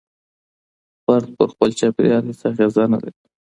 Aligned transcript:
فرد 1.03 1.27
پر 1.37 1.47
خپل 1.53 1.69
چاپېريال 1.79 2.23
هيڅ 2.29 2.41
اغېزه 2.49 2.83
نلري. 2.91 3.13